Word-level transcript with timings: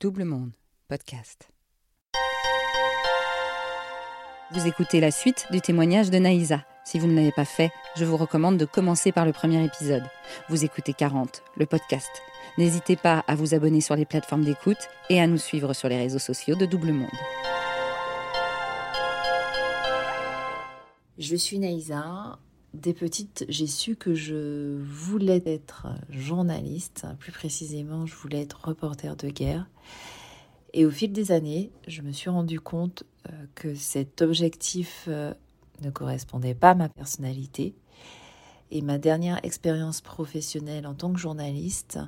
Double 0.00 0.22
Monde, 0.22 0.52
podcast. 0.86 1.48
Vous 4.52 4.64
écoutez 4.68 5.00
la 5.00 5.10
suite 5.10 5.48
du 5.50 5.60
témoignage 5.60 6.10
de 6.10 6.18
Naïsa. 6.18 6.64
Si 6.84 7.00
vous 7.00 7.08
ne 7.08 7.16
l'avez 7.16 7.32
pas 7.32 7.44
fait, 7.44 7.72
je 7.96 8.04
vous 8.04 8.16
recommande 8.16 8.58
de 8.58 8.64
commencer 8.64 9.10
par 9.10 9.26
le 9.26 9.32
premier 9.32 9.64
épisode. 9.64 10.04
Vous 10.48 10.64
écoutez 10.64 10.92
40, 10.92 11.42
le 11.56 11.66
podcast. 11.66 12.10
N'hésitez 12.58 12.94
pas 12.94 13.24
à 13.26 13.34
vous 13.34 13.54
abonner 13.54 13.80
sur 13.80 13.96
les 13.96 14.04
plateformes 14.04 14.44
d'écoute 14.44 14.88
et 15.10 15.20
à 15.20 15.26
nous 15.26 15.36
suivre 15.36 15.72
sur 15.72 15.88
les 15.88 15.98
réseaux 15.98 16.20
sociaux 16.20 16.54
de 16.54 16.64
Double 16.64 16.92
Monde. 16.92 17.10
Je 21.18 21.34
suis 21.34 21.58
Naïsa. 21.58 22.38
Dès 22.74 22.92
petite, 22.92 23.46
j'ai 23.48 23.66
su 23.66 23.96
que 23.96 24.14
je 24.14 24.78
voulais 24.82 25.42
être 25.46 25.88
journaliste. 26.10 27.06
Plus 27.18 27.32
précisément, 27.32 28.04
je 28.04 28.14
voulais 28.14 28.42
être 28.42 28.66
reporter 28.66 29.16
de 29.16 29.28
guerre. 29.28 29.66
Et 30.74 30.84
au 30.84 30.90
fil 30.90 31.12
des 31.12 31.32
années, 31.32 31.70
je 31.86 32.02
me 32.02 32.12
suis 32.12 32.28
rendu 32.28 32.60
compte 32.60 33.04
euh, 33.28 33.46
que 33.54 33.74
cet 33.74 34.20
objectif 34.20 35.06
euh, 35.08 35.32
ne 35.80 35.90
correspondait 35.90 36.54
pas 36.54 36.70
à 36.70 36.74
ma 36.74 36.88
personnalité. 36.90 37.74
Et 38.70 38.82
ma 38.82 38.98
dernière 38.98 39.42
expérience 39.44 40.02
professionnelle 40.02 40.86
en 40.86 40.94
tant 40.94 41.10
que 41.12 41.18
journaliste 41.18 41.98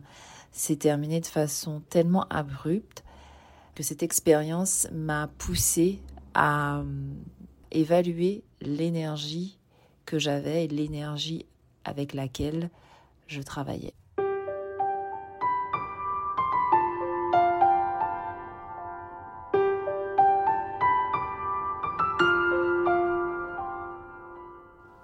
s'est 0.53 0.77
terminée 0.77 1.21
de 1.21 1.27
façon 1.27 1.81
tellement 1.89 2.27
abrupte 2.29 3.03
que 3.75 3.83
cette 3.83 4.03
expérience 4.03 4.89
m'a 4.93 5.29
poussée 5.39 6.03
à 6.35 6.81
euh, 6.81 6.85
évaluer 7.71 8.45
l'énergie 8.61 9.60
j'avais 10.19 10.65
et 10.65 10.69
l'énergie 10.69 11.47
avec 11.85 12.15
laquelle 12.15 12.71
je 13.27 13.41
travaillais. 13.41 13.95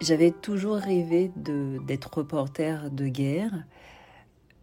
J'avais 0.01 0.31
toujours 0.31 0.77
rêvé 0.77 1.33
d'être 1.35 2.19
reporter 2.19 2.93
de 2.93 3.09
guerre, 3.09 3.65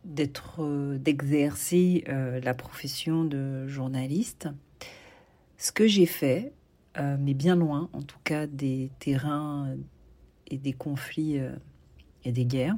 d'être, 0.06 0.96
d'exercer 0.96 2.06
euh, 2.08 2.40
la 2.40 2.54
profession 2.54 3.26
de 3.26 3.68
journaliste. 3.68 4.48
Ce 5.58 5.74
que 5.74 5.86
j'ai 5.86 6.06
fait, 6.06 6.54
euh, 6.98 7.18
mais 7.20 7.34
bien 7.34 7.58
loin, 7.58 7.90
en 7.92 8.02
tout 8.02 8.20
cas, 8.24 8.48
des 8.48 8.90
terrains 9.00 9.76
des 10.58 10.74
conflits 10.74 11.40
euh, 11.40 11.52
et 12.24 12.32
des 12.32 12.46
guerres. 12.46 12.76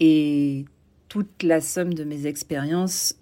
Et 0.00 0.64
toute 1.08 1.42
la 1.42 1.60
somme 1.60 1.94
de 1.94 2.04
mes 2.04 2.26
expériences, 2.26 3.16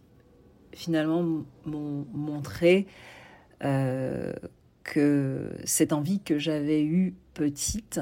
finalement, 0.73 1.45
m'ont 1.65 2.07
montré 2.13 2.87
que 4.83 5.57
cette 5.65 5.95
envie 5.95 6.21
que 6.21 6.39
j'avais 6.39 6.83
eue 6.83 7.15
petite, 7.33 7.99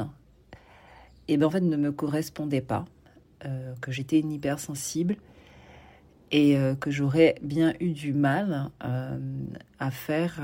et 1.29 1.35
eh 1.35 1.37
ben 1.37 1.47
en 1.47 1.51
fait 1.51 1.61
ne 1.61 1.77
me 1.77 1.93
correspondait 1.93 2.61
pas, 2.61 2.85
euh, 3.45 3.75
que 3.81 3.91
j'étais 3.91 4.21
une 4.21 4.31
hypersensible 4.31 5.17
et 6.31 6.57
euh, 6.57 6.77
que 6.77 6.93
j'aurais 6.93 7.35
bien 7.43 7.75
eu 7.81 7.91
du 7.91 8.13
mal 8.13 8.71
euh, 8.85 9.19
à 9.81 9.91
faire 9.91 10.41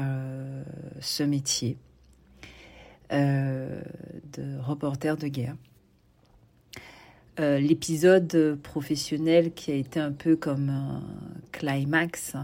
ce 1.01 1.23
métier 1.23 1.77
reporter 4.61 5.17
de 5.17 5.29
guerre. 5.29 5.57
L'épisode 7.39 8.59
professionnel 8.65 9.53
qui 9.53 9.71
a 9.71 9.75
été 9.75 10.01
un 10.01 10.11
peu 10.11 10.35
comme 10.35 10.71
un 10.71 11.05
climax, 11.53 12.35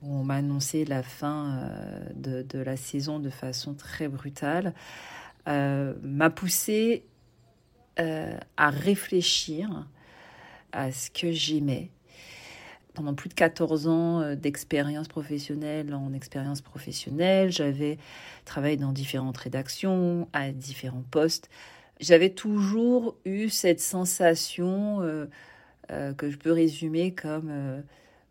on 0.00 0.22
m'a 0.22 0.36
annoncé 0.36 0.84
la 0.84 1.02
fin 1.02 1.68
de, 2.14 2.42
de, 2.42 2.60
la 2.60 2.76
saison 2.76 3.18
de 3.18 3.30
façon 3.30 3.74
très 3.74 4.06
brutale, 4.06 4.74
euh, 5.48 5.94
m'a 6.02 6.28
poussé 6.28 7.04
euh, 7.98 8.38
à 8.58 8.68
réfléchir 8.68 9.86
à 10.72 10.92
ce 10.92 11.10
que 11.10 11.32
j'aimais. 11.32 11.90
Pendant 12.98 13.14
plus 13.14 13.28
de 13.28 13.34
14 13.34 13.88
ans 13.88 14.20
euh, 14.20 14.34
d'expérience 14.34 15.08
professionnelle 15.08 15.94
en 15.94 16.12
expérience 16.12 16.60
professionnelle, 16.60 17.50
j'avais 17.50 17.96
travaillé 18.44 18.76
dans 18.76 18.92
différentes 18.92 19.38
rédactions, 19.38 20.28
à 20.32 20.50
différents 20.50 21.04
postes. 21.10 21.48
J'avais 22.00 22.30
toujours 22.30 23.16
eu 23.24 23.48
cette 23.48 23.80
sensation 23.80 25.00
que 25.88 26.30
je 26.30 26.36
peux 26.36 26.52
résumer 26.52 27.12
comme 27.12 27.82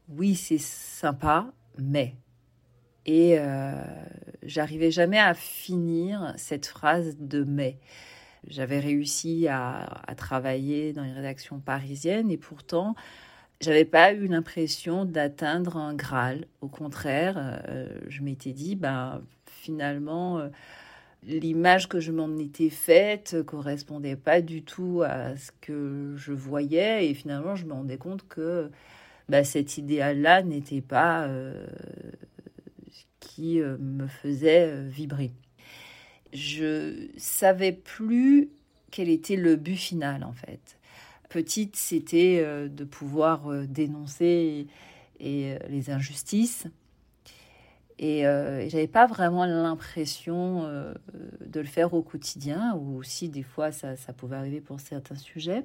oui, 0.07 0.35
c'est 0.35 0.57
sympa, 0.57 1.51
mais 1.77 2.16
et 3.07 3.39
euh, 3.39 3.72
j'arrivais 4.44 4.91
jamais 4.91 5.17
à 5.17 5.33
finir 5.33 6.33
cette 6.35 6.66
phrase 6.67 7.16
de 7.17 7.44
mais. 7.44 7.79
J'avais 8.47 8.79
réussi 8.79 9.47
à, 9.47 10.03
travailler 10.17 10.94
dans 10.94 11.03
les 11.03 11.13
rédactions 11.13 11.59
parisiennes 11.59 12.29
et 12.29 12.38
pourtant, 12.38 12.95
j'avais 13.62 13.85
pas 13.85 14.13
eu 14.13 14.28
l'impression 14.28 15.06
d'atteindre 15.06 15.78
un 15.78 15.94
Graal. 15.95 16.45
Au 16.62 16.68
contraire, 16.68 17.62
euh, 17.68 17.88
je 18.07 18.22
m'étais 18.22 18.53
dit, 18.53 18.75
ben, 18.75 19.22
finalement, 19.45 20.40
euh, 20.40 20.50
l'image 21.23 21.90
que 21.90 22.00
je 22.00 22.12
m'en 22.12 22.38
étais 22.38 22.69
faite 22.69 23.41
correspondait 23.44 24.16
pas 24.16 24.41
du 24.41 24.63
tout 24.63 25.01
à 25.06 25.35
ce 25.38 25.51
que 25.62 26.13
je 26.16 26.34
voyais 26.34 27.09
et 27.09 27.13
finalement, 27.13 27.56
je 27.56 27.66
me 27.66 27.73
rendais 27.73 27.97
compte 27.97 28.28
que 28.28 28.69
ben, 29.29 29.44
cet 29.44 29.78
idéal-là 29.78 30.44
n'était 30.44 30.81
pas 30.81 31.28
qui 33.19 33.62
euh, 33.62 33.78
me 33.78 34.07
faisait 34.07 34.81
vibrer. 34.84 35.31
Je 36.34 37.07
savais 37.18 37.72
plus 37.72 38.50
quel 38.91 39.09
était 39.09 39.35
le 39.35 39.56
but 39.56 39.75
final 39.75 40.24
en 40.24 40.34
fait. 40.34 40.76
Petite, 41.29 41.75
c'était 41.75 42.41
euh, 42.43 42.67
de 42.67 42.83
pouvoir 42.83 43.49
dénoncer 43.67 44.67
et, 45.19 45.57
les 45.69 45.89
injustices. 45.89 46.67
Et, 47.99 48.19
et 48.19 48.69
j'avais 48.69 48.88
pas 48.88 49.07
vraiment 49.07 49.45
l'impression 49.45 50.69
de 51.43 51.59
le 51.59 51.65
faire 51.65 51.95
au 51.95 52.03
quotidien, 52.03 52.75
ou 52.75 52.97
aussi 52.97 53.27
des 53.27 53.41
fois 53.41 53.71
ça, 53.71 53.95
ça 53.95 54.13
pouvait 54.13 54.35
arriver 54.35 54.61
pour 54.61 54.79
certains 54.79 55.15
sujets. 55.15 55.63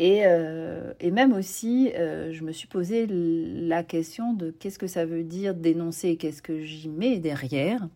Euh, 0.00 0.92
et, 1.00 1.10
même 1.10 1.32
aussi, 1.32 1.92
euh, 1.94 2.32
je 2.32 2.44
me 2.44 2.52
suis 2.52 2.68
posé 2.68 3.06
la 3.08 3.82
question 3.82 4.32
de 4.32 4.50
qu'est-ce 4.50 4.78
que 4.78 4.86
ça 4.86 5.04
veut 5.04 5.24
dire 5.24 5.54
dénoncer, 5.54 6.16
qu'est-ce 6.16 6.42
que 6.42 6.60
j'y 6.60 6.88
mets 6.88 7.18
derrière. 7.18 7.88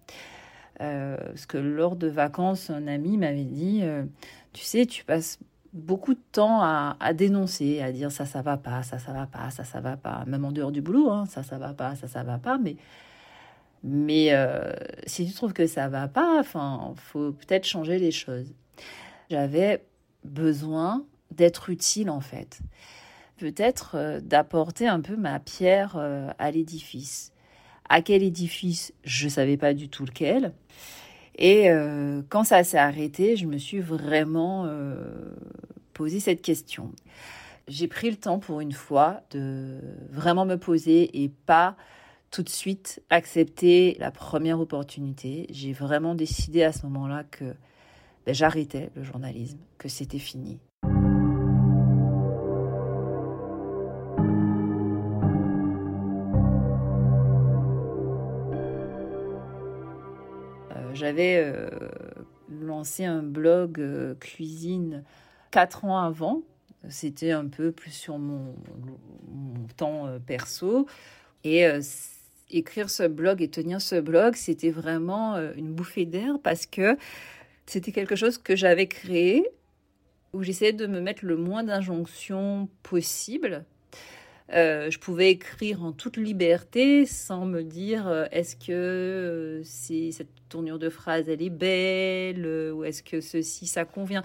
Euh, 0.80 1.16
parce 1.16 1.46
que 1.46 1.58
lors 1.58 1.96
de 1.96 2.08
vacances, 2.08 2.70
un 2.70 2.88
ami 2.88 3.18
m'avait 3.18 3.44
dit, 3.44 3.82
tu 4.52 4.64
sais, 4.64 4.86
tu 4.86 5.04
passes 5.04 5.38
beaucoup 5.72 6.14
de 6.14 6.20
temps 6.32 6.60
à, 6.62 7.12
dénoncer, 7.14 7.80
à 7.80 7.92
dire 7.92 8.12
ça, 8.12 8.26
ça 8.26 8.42
va 8.42 8.56
pas, 8.56 8.82
ça, 8.82 8.98
ça 8.98 9.12
va 9.12 9.26
pas, 9.26 9.50
ça, 9.50 9.64
ça 9.64 9.80
va 9.80 9.96
pas, 9.96 10.24
même 10.26 10.44
en 10.44 10.52
dehors 10.52 10.72
du 10.72 10.82
boulot, 10.82 11.10
hein, 11.10 11.24
ça, 11.26 11.42
ça 11.42 11.58
va 11.58 11.72
pas, 11.72 11.94
ça, 11.96 12.08
ça 12.08 12.22
va 12.22 12.38
pas, 12.38 12.58
mais 12.58 12.76
mais 13.84 14.30
si 15.06 15.26
tu 15.26 15.32
trouves 15.32 15.52
que 15.52 15.66
ça 15.66 15.88
va 15.88 16.06
pas, 16.06 16.38
enfin, 16.38 16.94
faut 16.96 17.32
peut-être 17.32 17.66
changer 17.66 17.98
les 17.98 18.12
choses. 18.12 18.54
J'avais 19.28 19.84
besoin 20.24 21.04
d'être 21.30 21.70
utile 21.70 22.10
en 22.10 22.20
fait. 22.20 22.60
Peut-être 23.38 23.96
euh, 23.96 24.20
d'apporter 24.20 24.86
un 24.86 25.00
peu 25.00 25.16
ma 25.16 25.40
pierre 25.40 25.96
euh, 25.96 26.30
à 26.38 26.50
l'édifice. 26.50 27.32
À 27.88 28.02
quel 28.02 28.22
édifice? 28.22 28.92
Je 29.04 29.28
savais 29.28 29.56
pas 29.56 29.74
du 29.74 29.88
tout 29.88 30.04
lequel. 30.04 30.52
Et 31.36 31.70
euh, 31.70 32.22
quand 32.28 32.44
ça 32.44 32.62
s'est 32.64 32.78
arrêté, 32.78 33.36
je 33.36 33.46
me 33.46 33.58
suis 33.58 33.80
vraiment 33.80 34.68
posé 35.92 36.20
cette 36.20 36.42
question. 36.42 36.92
J'ai 37.68 37.88
pris 37.88 38.10
le 38.10 38.16
temps 38.16 38.38
pour 38.38 38.60
une 38.60 38.72
fois 38.72 39.22
de 39.30 39.80
vraiment 40.10 40.44
me 40.44 40.56
poser 40.56 41.22
et 41.22 41.28
pas 41.28 41.76
tout 42.30 42.42
de 42.42 42.48
suite 42.48 43.02
accepter 43.10 43.96
la 44.00 44.10
première 44.10 44.58
opportunité. 44.58 45.46
J'ai 45.50 45.72
vraiment 45.72 46.14
décidé 46.14 46.62
à 46.64 46.72
ce 46.72 46.84
moment-là 46.86 47.24
que 47.24 47.54
ben, 48.26 48.34
j'arrêtais 48.34 48.90
le 48.96 49.04
journalisme, 49.04 49.58
que 49.78 49.88
c'était 49.88 50.18
fini. 50.18 50.58
J'avais 61.02 61.42
euh, 61.44 61.68
lancé 62.48 63.04
un 63.04 63.24
blog 63.24 63.80
euh, 63.80 64.14
cuisine 64.20 65.02
quatre 65.50 65.84
ans 65.84 65.98
avant. 65.98 66.42
C'était 66.90 67.32
un 67.32 67.48
peu 67.48 67.72
plus 67.72 67.90
sur 67.90 68.18
mon, 68.18 68.54
temps 69.76 70.06
euh, 70.06 70.20
perso. 70.20 70.86
Et 71.42 71.66
écrire 72.50 72.88
ce 72.88 73.02
blog 73.08 73.42
et 73.42 73.48
tenir 73.48 73.80
ce 73.80 73.98
blog, 73.98 74.36
c'était 74.36 74.70
vraiment 74.70 75.34
une 75.56 75.72
bouffée 75.72 76.06
d'air 76.06 76.38
parce 76.40 76.66
que 76.66 76.96
c'était 77.66 77.90
quelque 77.90 78.14
chose 78.14 78.38
que 78.38 78.54
j'avais 78.54 78.86
créé 78.86 79.44
où 80.32 80.44
j'essayais 80.44 80.72
de 80.72 80.86
me 80.86 81.00
mettre 81.00 81.24
le 81.24 81.36
moins 81.36 81.64
d'injonctions 81.64 82.68
possible 82.84 83.64
euh, 84.50 84.90
je 84.90 84.98
pouvais 84.98 85.30
écrire 85.30 85.82
en 85.82 85.92
toute 85.92 86.16
liberté 86.16 87.06
sans 87.06 87.46
me 87.46 87.62
dire 87.62 88.06
euh, 88.06 88.26
est-ce 88.32 88.56
que 88.56 88.72
euh, 88.72 89.62
cette 89.64 90.28
tournure 90.48 90.78
de 90.78 90.90
phrase 90.90 91.28
elle 91.28 91.42
est 91.42 91.50
belle 91.50 92.46
ou 92.74 92.84
est-ce 92.84 93.02
que 93.02 93.20
ceci 93.20 93.66
ça 93.66 93.84
convient. 93.84 94.22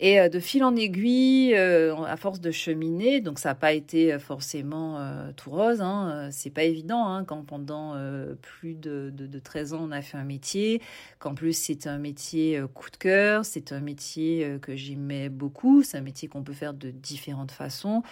Et 0.00 0.28
de 0.28 0.38
fil 0.38 0.62
en 0.62 0.76
aiguille, 0.76 1.56
à 1.56 2.16
force 2.16 2.40
de 2.40 2.52
cheminer, 2.52 3.20
donc 3.20 3.40
ça 3.40 3.48
n'a 3.48 3.54
pas 3.56 3.72
été 3.72 4.16
forcément 4.20 5.04
tout 5.36 5.50
rose, 5.50 5.80
hein, 5.80 6.28
c'est 6.30 6.50
pas 6.50 6.62
évident 6.62 7.04
hein, 7.04 7.24
quand 7.24 7.42
pendant 7.42 7.96
plus 8.40 8.74
de, 8.74 9.10
de, 9.12 9.26
de, 9.26 9.38
13 9.40 9.72
ans 9.74 9.80
on 9.82 9.90
a 9.90 10.00
fait 10.00 10.16
un 10.16 10.22
métier, 10.22 10.80
qu'en 11.18 11.34
plus 11.34 11.52
c'est 11.52 11.88
un 11.88 11.98
métier 11.98 12.62
coup 12.74 12.90
de 12.90 12.96
cœur, 12.96 13.44
c'est 13.44 13.72
un 13.72 13.80
métier 13.80 14.58
que 14.62 14.76
j'aimais 14.76 15.30
beaucoup, 15.30 15.82
c'est 15.82 15.98
un 15.98 16.02
métier 16.02 16.28
qu'on 16.28 16.44
peut 16.44 16.52
faire 16.52 16.74
de 16.74 16.92
différentes 16.92 17.50
façons 17.50 18.04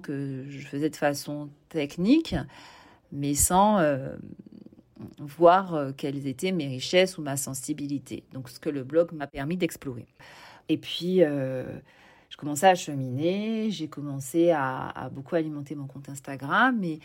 que 0.00 0.44
je 0.48 0.66
faisais 0.66 0.90
de 0.90 0.96
façon 0.96 1.50
technique, 1.68 2.34
mais 3.12 3.34
sans 3.34 3.78
euh, 3.78 4.16
voir 5.18 5.74
euh, 5.74 5.92
quelles 5.96 6.26
étaient 6.26 6.52
mes 6.52 6.66
richesses 6.66 7.18
ou 7.18 7.22
ma 7.22 7.36
sensibilité. 7.36 8.24
Donc 8.32 8.48
ce 8.48 8.60
que 8.60 8.70
le 8.70 8.84
blog 8.84 9.12
m'a 9.12 9.26
permis 9.26 9.56
d'explorer. 9.56 10.06
Et 10.68 10.76
puis, 10.76 11.22
euh, 11.22 11.64
je 12.28 12.36
commençais 12.36 12.68
à 12.68 12.74
cheminer, 12.74 13.70
j'ai 13.70 13.88
commencé 13.88 14.50
à, 14.50 15.10
beaucoup 15.12 15.34
alimenter 15.34 15.74
mon 15.74 15.86
compte 15.86 16.08
Instagram. 16.08 16.82
Et, 16.84 17.00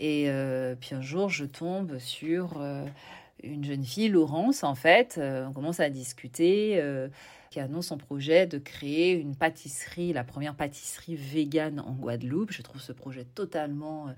et 0.00 0.74
puis 0.80 0.96
un 0.96 1.00
jour, 1.00 1.28
je 1.28 1.44
tombe 1.44 1.98
sur 1.98 2.60
une 3.44 3.62
jeune 3.62 3.84
fille, 3.84 4.08
Laurence, 4.08 4.64
en 4.64 4.74
fait. 4.74 5.20
on 5.22 5.52
commence 5.52 5.78
à 5.78 5.90
discuter 5.90 6.82
qui 7.54 7.60
annonce 7.60 7.86
son 7.86 7.98
projet 7.98 8.48
de 8.48 8.58
créer 8.58 9.12
une 9.12 9.36
pâtisserie, 9.36 10.12
la 10.12 10.24
première 10.24 10.56
pâtisserie 10.56 11.14
végane 11.14 11.78
en 11.78 11.92
Guadeloupe. 11.92 12.50
Je 12.50 12.62
trouve 12.62 12.80
ce 12.80 12.90
projet 12.90 13.24
totalement 13.24 14.08
euh, 14.08 14.12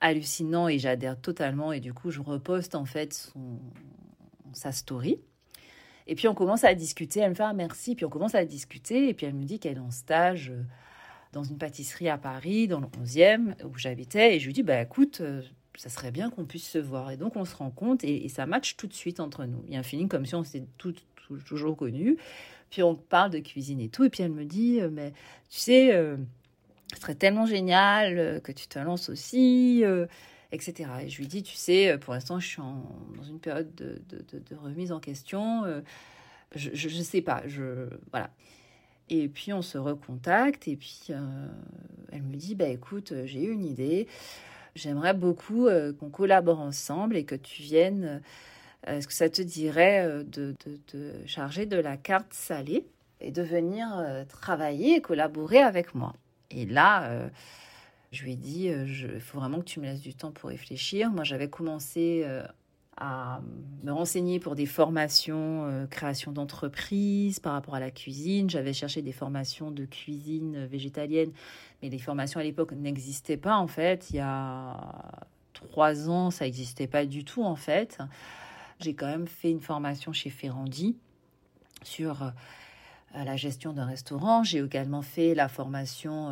hallucinant 0.00 0.66
et 0.66 0.80
j'adhère 0.80 1.16
totalement. 1.16 1.72
Et 1.72 1.78
du 1.78 1.94
coup, 1.94 2.10
je 2.10 2.20
reposte 2.20 2.74
en 2.74 2.84
fait 2.84 3.14
son, 3.14 3.60
sa 4.54 4.72
story. 4.72 5.20
Et 6.08 6.16
puis 6.16 6.26
on 6.26 6.34
commence 6.34 6.64
à 6.64 6.74
discuter. 6.74 7.20
Elle 7.20 7.30
me 7.30 7.34
fait 7.36 7.44
ah, 7.44 7.52
merci. 7.52 7.94
Puis 7.94 8.04
on 8.04 8.10
commence 8.10 8.34
à 8.34 8.44
discuter. 8.44 9.08
Et 9.08 9.14
puis 9.14 9.24
elle 9.24 9.34
me 9.34 9.44
dit 9.44 9.60
qu'elle 9.60 9.76
est 9.76 9.78
en 9.78 9.92
stage 9.92 10.50
euh, 10.50 10.60
dans 11.32 11.44
une 11.44 11.58
pâtisserie 11.58 12.08
à 12.08 12.18
Paris, 12.18 12.66
dans 12.66 12.80
le 12.80 12.88
11e, 13.04 13.54
où 13.66 13.78
j'habitais. 13.78 14.34
Et 14.34 14.40
je 14.40 14.46
lui 14.46 14.52
dis 14.52 14.64
bah 14.64 14.82
écoute, 14.82 15.20
euh, 15.20 15.42
ça 15.76 15.90
serait 15.90 16.10
bien 16.10 16.28
qu'on 16.28 16.44
puisse 16.44 16.68
se 16.68 16.78
voir. 16.78 17.12
Et 17.12 17.16
donc 17.16 17.36
on 17.36 17.44
se 17.44 17.54
rend 17.54 17.70
compte 17.70 18.02
et, 18.02 18.28
ça 18.28 18.46
match 18.46 18.74
tout 18.74 18.88
de 18.88 18.94
suite 18.94 19.20
entre 19.20 19.44
nous. 19.44 19.62
Il 19.68 19.74
y 19.74 19.76
a 19.76 19.78
un 19.78 19.84
feeling 19.84 20.08
comme 20.08 20.26
si 20.26 20.34
on 20.34 20.42
s'était 20.42 20.66
tout, 20.76 20.92
toujours 21.38 21.76
connu. 21.76 22.16
Puis 22.70 22.82
on 22.82 22.94
parle 22.94 23.30
de 23.30 23.40
cuisine 23.40 23.80
et 23.80 23.88
tout. 23.88 24.04
Et 24.04 24.10
puis 24.10 24.22
elle 24.22 24.32
me 24.32 24.44
dit, 24.44 24.80
euh, 24.80 24.88
mais 24.90 25.12
tu 25.50 25.58
sais, 25.58 25.94
euh, 25.94 26.16
ce 26.94 27.00
serait 27.00 27.16
tellement 27.16 27.46
génial 27.46 28.18
euh, 28.18 28.40
que 28.40 28.52
tu 28.52 28.68
te 28.68 28.78
lances 28.78 29.08
aussi, 29.08 29.84
etc. 30.52 30.90
Et 31.02 31.08
je 31.08 31.18
lui 31.18 31.26
dis, 31.26 31.42
tu 31.42 31.56
sais, 31.56 31.98
pour 31.98 32.14
l'instant, 32.14 32.38
je 32.40 32.46
suis 32.46 32.62
dans 32.62 33.24
une 33.28 33.40
période 33.40 33.74
de, 33.74 34.00
de, 34.08 34.56
remise 34.56 34.92
en 34.92 35.00
question. 35.00 35.64
je 36.54 36.98
ne 36.98 37.02
sais 37.02 37.22
pas. 37.22 37.42
Je, 37.46 37.88
voilà. 38.10 38.30
Et 39.12 39.28
puis 39.28 39.52
on 39.52 39.62
se 39.62 39.76
recontacte 39.76 40.68
et 40.68 40.76
puis 40.76 41.08
elle 42.12 42.22
me 42.22 42.36
dit, 42.36 42.54
bah 42.54 42.68
écoute, 42.68 43.12
j'ai 43.24 43.42
une 43.42 43.64
idée. 43.64 44.06
J'aimerais 44.76 45.14
beaucoup 45.14 45.68
qu'on 45.98 46.10
collabore 46.10 46.60
ensemble 46.60 47.16
et 47.16 47.24
que 47.24 47.34
tu 47.34 47.62
viennes 47.62 48.22
est-ce 48.86 49.06
que 49.06 49.12
ça 49.12 49.28
te 49.28 49.42
dirait 49.42 50.06
euh, 50.06 50.22
de, 50.24 50.54
de, 50.92 51.12
charger 51.26 51.66
de 51.66 51.76
la 51.76 51.96
carte 51.96 52.32
salée 52.32 52.86
et 53.20 53.30
de 53.30 53.42
venir 53.42 53.86
euh, 53.98 54.24
travailler 54.24 54.96
et 54.96 55.00
collaborer 55.00 55.58
avec 55.58 55.94
moi? 55.94 56.14
Et 56.50 56.66
là, 56.66 57.30
je 58.10 58.24
lui 58.24 58.32
ai 58.32 58.36
dit, 58.36 58.64
il 58.64 59.20
faut 59.20 59.38
vraiment 59.38 59.60
que 59.60 59.66
tu 59.66 59.78
me 59.78 59.84
laisses 59.84 60.00
du 60.00 60.14
temps 60.14 60.32
pour 60.32 60.50
réfléchir. 60.50 61.12
Moi, 61.12 61.22
j'avais 61.22 61.48
commencé 61.48 62.26
à 62.96 63.40
me 63.84 63.92
renseigner 63.92 64.40
pour 64.40 64.56
des 64.56 64.66
formations 64.66 65.86
création 65.92 66.32
d'entreprise 66.32 67.38
par 67.38 67.52
rapport 67.52 67.76
à 67.76 67.78
la 67.78 67.92
cuisine. 67.92 68.50
J'avais 68.50 68.72
cherché 68.72 69.00
des 69.00 69.12
formations 69.12 69.70
de 69.70 69.84
cuisine 69.84 70.66
végétalienne, 70.66 71.30
mais 71.84 71.88
les 71.88 72.00
formations 72.00 72.40
à 72.40 72.42
l'époque 72.42 72.72
n'existaient 72.72 73.36
pas 73.36 73.54
en 73.54 73.68
fait. 73.68 74.10
Il 74.10 74.16
y 74.16 74.20
a 74.20 74.76
trois 75.52 76.10
ans, 76.10 76.32
ça 76.32 76.46
n'existait 76.46 76.88
pas 76.88 77.06
du 77.06 77.24
tout 77.24 77.44
en 77.44 77.54
fait. 77.54 77.98
J'ai 78.80 78.94
quand 78.94 79.06
même 79.06 79.26
fait 79.26 79.50
une 79.50 79.60
formation 79.60 80.12
chez 80.12 80.30
Ferrandi 80.30 80.96
sur 81.82 82.22
euh, 82.22 82.30
la 83.12 83.36
gestion 83.36 83.74
d'un 83.74 83.84
restaurant. 83.84 84.42
J'ai 84.42 84.58
également 84.60 85.02
fait 85.02 85.34
la 85.34 85.48
formation 85.48 86.30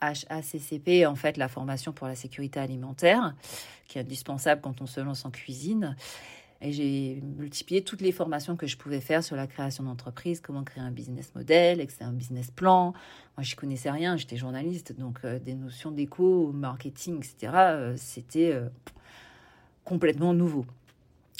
HACCP, 0.00 1.04
euh, 1.04 1.08
en 1.08 1.14
fait 1.14 1.38
la 1.38 1.48
formation 1.48 1.92
pour 1.92 2.06
la 2.06 2.14
sécurité 2.16 2.60
alimentaire, 2.60 3.34
qui 3.88 3.96
est 3.96 4.02
indispensable 4.02 4.60
quand 4.60 4.82
on 4.82 4.86
se 4.86 5.00
lance 5.00 5.24
en 5.24 5.30
cuisine. 5.30 5.96
Et 6.60 6.72
j'ai 6.72 7.22
multiplié 7.38 7.82
toutes 7.82 8.02
les 8.02 8.12
formations 8.12 8.56
que 8.56 8.66
je 8.66 8.76
pouvais 8.76 9.00
faire 9.00 9.24
sur 9.24 9.36
la 9.36 9.46
création 9.46 9.84
d'entreprise, 9.84 10.40
comment 10.40 10.64
créer 10.64 10.82
un 10.82 10.90
business 10.90 11.34
model, 11.34 11.86
un 12.00 12.12
business 12.12 12.50
plan. 12.50 12.92
Moi, 13.36 13.42
je 13.42 13.56
connaissais 13.56 13.90
rien, 13.90 14.18
j'étais 14.18 14.36
journaliste, 14.36 14.92
donc 14.98 15.18
euh, 15.24 15.38
des 15.38 15.54
notions 15.54 15.90
d'éco, 15.90 16.52
marketing, 16.52 17.18
etc., 17.18 17.94
c'était 17.96 18.60
complètement 19.84 20.34
nouveau. 20.34 20.66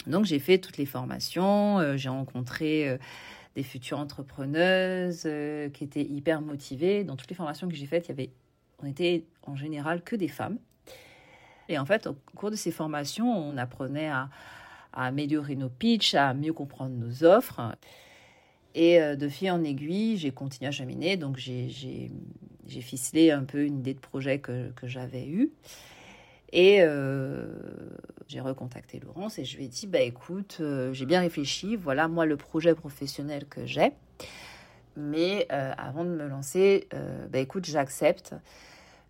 Donc 0.07 0.25
j'ai 0.25 0.39
fait 0.39 0.57
toutes 0.57 0.77
les 0.77 0.85
formations, 0.85 1.79
euh, 1.79 1.97
j'ai 1.97 2.09
rencontré 2.09 2.87
euh, 2.87 2.97
des 3.55 3.63
futures 3.63 3.99
entrepreneuses 3.99 5.23
euh, 5.25 5.69
qui 5.69 5.83
étaient 5.83 6.03
hyper 6.03 6.41
motivées. 6.41 7.03
Dans 7.03 7.15
toutes 7.15 7.29
les 7.29 7.35
formations 7.35 7.67
que 7.67 7.75
j'ai 7.75 7.85
faites, 7.85 8.07
il 8.07 8.09
y 8.09 8.11
avait, 8.11 8.29
on 8.81 8.85
était 8.85 9.25
en 9.43 9.55
général 9.55 10.03
que 10.03 10.15
des 10.15 10.27
femmes. 10.27 10.57
Et 11.67 11.79
en 11.79 11.85
fait, 11.85 12.05
au 12.07 12.15
cours 12.35 12.51
de 12.51 12.55
ces 12.55 12.71
formations, 12.71 13.27
on 13.27 13.57
apprenait 13.57 14.09
à, 14.09 14.29
améliorer 14.93 15.55
nos 15.55 15.67
pitchs, 15.67 16.13
à 16.13 16.33
mieux 16.33 16.53
comprendre 16.53 16.95
nos 16.95 17.25
offres. 17.25 17.75
Et 18.75 18.99
de 18.99 19.27
fil 19.27 19.51
en 19.51 19.61
aiguille, 19.63 20.15
j'ai 20.15 20.31
continué 20.31 20.67
à 20.67 20.71
cheminer. 20.71 21.17
Donc 21.17 21.37
j'ai 21.37 22.11
ficelé 22.81 23.31
un 23.31 23.43
peu 23.43 23.65
une 23.65 23.79
idée 23.79 23.93
de 23.93 23.99
projet 23.99 24.39
que, 24.39 24.71
que 24.71 24.87
j'avais 24.87 25.25
eue. 25.25 25.51
Et 26.55 26.77
euh, 26.79 27.45
j'ai 28.29 28.39
recontacté 28.39 29.01
Laurence 29.01 29.39
et 29.39 29.43
je 29.43 29.57
lui 29.57 29.65
ai 29.65 29.67
dit, 29.67 29.87
bah 29.87 29.99
écoute, 29.99 30.59
euh, 30.61 30.93
j'ai 30.93 31.05
bien 31.05 31.19
réfléchi, 31.19 31.75
voilà 31.75 32.07
moi 32.07 32.25
le 32.25 32.37
projet 32.37 32.73
professionnel 32.73 33.45
que 33.45 33.65
j'ai. 33.65 33.91
Mais 34.95 35.47
euh, 35.51 35.73
avant 35.77 36.05
de 36.05 36.11
me 36.11 36.25
lancer, 36.25 36.87
bah 37.29 37.39
écoute, 37.39 37.65
j'accepte 37.65 38.33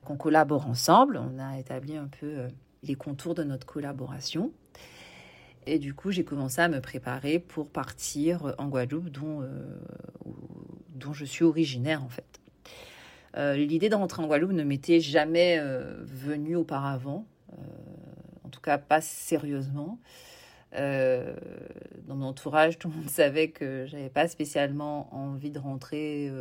qu'on 0.04 0.18
collabore 0.18 0.68
ensemble. 0.68 1.18
On 1.18 1.38
a 1.38 1.60
établi 1.60 1.96
un 1.96 2.08
peu 2.08 2.48
les 2.82 2.96
contours 2.96 3.36
de 3.36 3.44
notre 3.44 3.68
collaboration. 3.68 4.52
Et 5.68 5.78
du 5.78 5.94
coup, 5.94 6.10
j'ai 6.10 6.24
commencé 6.24 6.62
à 6.62 6.68
me 6.68 6.82
préparer 6.82 7.38
pour 7.38 7.70
partir 7.70 8.56
en 8.58 8.70
Guadeloupe, 8.70 9.10
dont, 9.10 9.48
dont 10.96 11.14
je 11.14 11.26
suis 11.26 11.44
originaire 11.44 12.04
en 12.04 12.10
fait. 12.10 12.42
L'idée 13.56 13.90
de 13.90 13.96
rentrer 13.96 14.24
en 14.24 14.26
Guadeloupe 14.26 14.54
ne 14.54 14.64
m'était 14.64 15.00
jamais 15.00 15.62
venue 16.02 16.56
auparavant. 16.56 17.28
Euh, 17.54 17.56
en 18.44 18.50
tout 18.50 18.62
cas 18.62 18.78
pas 18.78 19.02
sérieusement. 19.02 20.00
Euh, 20.74 21.36
dans 22.08 22.16
mon 22.16 22.28
entourage, 22.28 22.78
tout 22.80 22.90
le 22.90 22.96
monde 22.96 23.10
savait 23.10 23.50
que 23.50 23.86
j'avais 23.86 24.10
pas 24.10 24.28
spécialement 24.28 25.14
envie 25.16 25.52
de 25.52 25.60
rentrer 25.60 26.32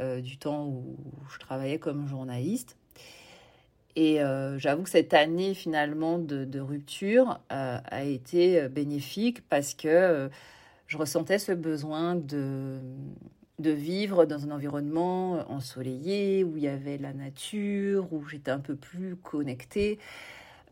euh, 0.00 0.20
du 0.20 0.38
temps 0.38 0.66
où 0.66 0.96
je 1.32 1.38
travaillais 1.38 1.78
comme 1.78 2.06
journaliste. 2.06 2.76
Et 3.96 4.20
j'avoue 4.58 4.84
que 4.84 4.90
cette 4.90 5.12
année 5.12 5.54
finalement 5.54 6.20
de, 6.20 6.60
rupture 6.60 7.40
a 7.48 8.04
été 8.04 8.68
bénéfique 8.68 9.42
parce 9.48 9.74
que 9.74 10.30
je 10.86 10.96
ressentais 10.96 11.40
ce 11.40 11.50
besoin 11.50 12.14
de, 12.14 12.78
de 13.58 13.70
vivre 13.70 14.24
dans 14.24 14.44
un 14.44 14.50
environnement 14.52 15.50
ensoleillé, 15.50 16.44
où 16.44 16.56
il 16.56 16.62
y 16.62 16.68
avait 16.68 16.98
la 16.98 17.12
nature, 17.12 18.12
où 18.12 18.24
j'étais 18.28 18.50
un 18.50 18.60
peu 18.60 18.76
plus 18.76 19.16
connectée. 19.16 19.98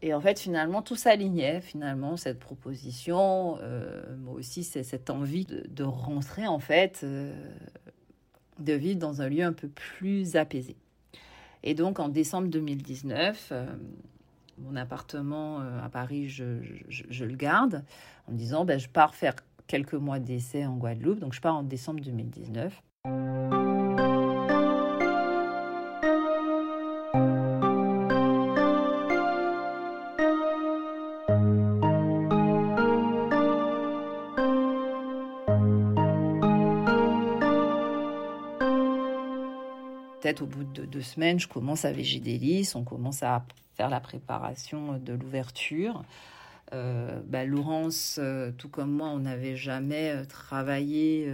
Et 0.02 0.14
en 0.14 0.20
fait, 0.20 0.38
finalement, 0.38 0.82
tout 0.82 0.94
s'alignait, 0.94 1.60
finalement, 1.60 2.16
cette 2.16 2.38
proposition, 2.38 3.58
euh, 3.60 4.02
moi 4.18 4.34
aussi, 4.34 4.62
c'est 4.62 4.82
cette 4.82 5.10
envie 5.10 5.46
de, 5.46 5.82
rentrer, 5.82 6.46
en 6.46 6.58
fait, 6.58 7.00
euh, 7.02 7.34
de 8.58 8.72
vivre 8.74 8.98
dans 8.98 9.22
un 9.22 9.28
lieu 9.28 9.42
un 9.42 9.52
peu 9.52 9.68
plus 9.68 10.36
apaisé. 10.36 10.76
Et 11.62 11.74
donc, 11.74 11.98
en 11.98 12.08
décembre 12.08 12.48
2019, 12.48 13.48
euh, 13.50 13.66
mon 14.58 14.76
appartement 14.76 15.60
à 15.60 15.88
Paris, 15.88 16.28
je, 16.28 16.60
je, 16.88 17.24
le 17.24 17.34
garde 17.34 17.84
en 18.26 18.32
me 18.32 18.38
disant, 18.38 18.64
ben, 18.64 18.78
je 18.78 18.88
pars 18.88 19.14
faire 19.14 19.34
quelques 19.66 19.94
mois 19.94 20.18
d'essai 20.18 20.66
en 20.66 20.76
Guadeloupe. 20.76 21.20
Donc 21.20 21.32
je 21.34 21.40
pars 21.40 21.56
en 21.56 21.62
décembre 21.62 22.00
2019. 22.00 22.82
peut-être 40.26 40.42
au 40.42 40.46
bout 40.46 40.64
de 40.64 40.84
deux 40.84 41.02
semaines, 41.02 41.38
je 41.38 41.46
commence 41.46 41.84
à 41.84 41.92
lys, 41.92 42.74
on 42.74 42.82
commence 42.82 43.22
à 43.22 43.44
faire 43.76 43.88
la 43.88 44.00
préparation 44.00 44.98
de 44.98 45.12
l'ouverture. 45.12 46.02
Euh, 46.72 47.20
bah, 47.24 47.44
Laurence, 47.44 48.18
euh, 48.20 48.50
tout 48.56 48.68
comme 48.68 48.90
moi, 48.90 49.08
on 49.08 49.20
n'avait 49.20 49.56
jamais 49.56 50.10
euh, 50.10 50.24
travaillé 50.24 51.30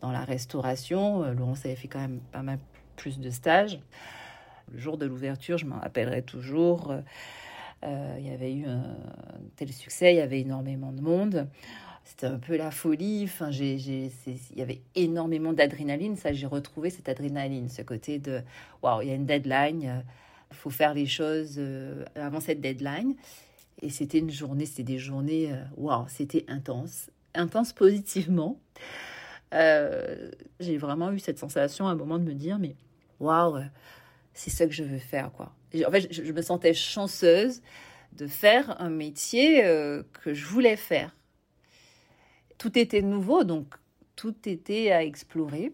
dans 0.00 0.12
la 0.12 0.24
restauration. 0.24 1.22
Laurence 1.32 1.64
avait 1.64 1.76
fait 1.76 1.88
quand 1.88 2.00
même 2.00 2.20
pas 2.32 2.42
mal 2.42 2.58
plus 2.96 3.18
de 3.18 3.30
stages. 3.30 3.78
Le 4.72 4.78
jour 4.78 4.98
de 4.98 5.06
l'ouverture, 5.06 5.58
je 5.58 5.66
m'en 5.66 5.78
rappellerai 5.78 6.22
toujours, 6.22 6.92
il 7.84 8.26
y 8.26 8.30
avait 8.30 8.52
eu 8.52 8.66
un 8.66 8.96
tel 9.54 9.72
succès, 9.72 10.12
il 10.12 10.16
y 10.16 10.20
avait 10.20 10.40
énormément 10.40 10.90
de 10.90 11.00
monde. 11.00 11.48
C'était 12.04 12.26
un 12.26 12.38
peu 12.38 12.56
la 12.56 12.72
folie. 12.72 13.28
Il 13.52 14.56
y 14.56 14.62
avait 14.62 14.80
énormément 14.96 15.52
d'adrénaline. 15.52 16.16
Ça, 16.16 16.32
j'ai 16.32 16.46
retrouvé 16.46 16.90
cette 16.90 17.08
adrénaline, 17.08 17.68
ce 17.68 17.82
côté 17.82 18.18
de 18.18 18.42
waouh, 18.82 19.02
il 19.02 19.08
y 19.08 19.12
a 19.12 19.14
une 19.14 19.26
deadline, 19.26 20.02
il 20.50 20.56
faut 20.56 20.70
faire 20.70 20.94
les 20.94 21.06
choses 21.06 21.60
avant 22.16 22.40
cette 22.40 22.60
deadline. 22.60 23.14
Et 23.82 23.90
c'était 23.90 24.18
une 24.18 24.30
journée, 24.30 24.66
c'était 24.66 24.82
des 24.82 24.98
journées, 24.98 25.52
euh, 25.52 25.62
waouh, 25.76 26.06
c'était 26.08 26.44
intense, 26.48 27.10
intense 27.34 27.72
positivement. 27.72 28.58
Euh, 29.54 30.30
j'ai 30.60 30.78
vraiment 30.78 31.12
eu 31.12 31.18
cette 31.18 31.38
sensation 31.38 31.86
à 31.86 31.92
un 31.92 31.94
moment 31.94 32.18
de 32.18 32.24
me 32.24 32.32
dire, 32.32 32.58
mais 32.58 32.74
waouh, 33.20 33.58
c'est 34.32 34.50
ça 34.50 34.66
que 34.66 34.72
je 34.72 34.82
veux 34.82 34.98
faire, 34.98 35.30
quoi. 35.32 35.54
En 35.86 35.90
fait, 35.90 36.10
je, 36.10 36.32
me 36.32 36.42
sentais 36.42 36.72
chanceuse 36.72 37.60
de 38.12 38.26
faire 38.26 38.80
un 38.80 38.88
métier 38.88 39.64
euh, 39.64 40.02
que 40.24 40.32
je 40.32 40.46
voulais 40.46 40.76
faire. 40.76 41.14
Tout 42.56 42.78
était 42.78 43.02
nouveau, 43.02 43.44
donc 43.44 43.74
tout 44.14 44.34
était 44.46 44.90
à 44.90 45.04
explorer. 45.04 45.72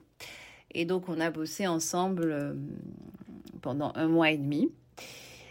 Et 0.73 0.85
donc, 0.85 1.09
on 1.09 1.21
a 1.21 1.31
bossé 1.31 1.69
ensemble 1.69 2.57
pendant 3.61 3.93
un 3.95 4.09
mois 4.09 4.33
et 4.33 4.39
demi. 4.39 4.73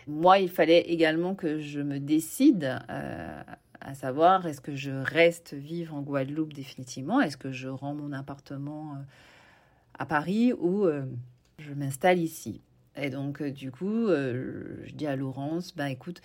Moi, 0.07 0.39
il 0.39 0.49
fallait 0.49 0.81
également 0.81 1.35
que 1.35 1.59
je 1.59 1.79
me 1.79 1.99
décide 1.99 2.79
euh, 2.89 3.43
à 3.79 3.93
savoir 3.93 4.47
est-ce 4.47 4.61
que 4.61 4.75
je 4.75 4.91
reste 4.91 5.53
vivre 5.53 5.95
en 5.95 6.01
Guadeloupe 6.01 6.53
définitivement, 6.53 7.21
est-ce 7.21 7.37
que 7.37 7.51
je 7.51 7.67
rends 7.67 7.93
mon 7.93 8.11
appartement 8.11 8.93
euh, 8.93 9.03
à 9.97 10.05
Paris 10.05 10.53
ou 10.53 10.85
euh, 10.85 11.05
je 11.59 11.73
m'installe 11.73 12.19
ici? 12.19 12.61
Et 12.95 13.09
donc, 13.09 13.41
du 13.41 13.71
coup, 13.71 14.07
je 14.09 14.91
dis 14.93 15.07
à 15.07 15.15
Laurence, 15.15 15.73
ben 15.73 15.85
écoute, 15.85 16.21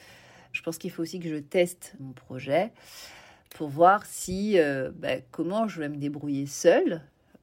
je 0.50 0.62
pense 0.62 0.78
qu'il 0.78 0.90
faut 0.90 1.02
aussi 1.02 1.20
que 1.20 1.28
je 1.28 1.36
teste 1.36 1.94
mon 2.00 2.12
projet 2.12 2.72
pour 3.50 3.68
voir 3.68 4.04
si, 4.04 4.58
ben, 4.96 5.22
comment 5.30 5.68
je 5.68 5.78
vais 5.78 5.88
me 5.88 5.96
débrouiller 5.96 6.46
seule 6.46 7.02